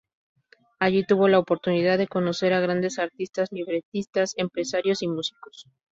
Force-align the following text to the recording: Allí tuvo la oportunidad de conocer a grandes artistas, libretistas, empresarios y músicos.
Allí 0.79 1.03
tuvo 1.05 1.27
la 1.27 1.37
oportunidad 1.37 1.99
de 1.99 2.07
conocer 2.07 2.53
a 2.53 2.59
grandes 2.59 2.97
artistas, 2.97 3.51
libretistas, 3.51 4.33
empresarios 4.35 5.03
y 5.03 5.07
músicos. 5.07 5.67